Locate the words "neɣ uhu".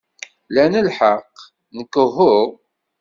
1.75-2.35